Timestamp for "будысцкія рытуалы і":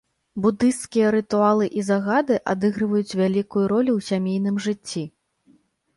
0.45-1.83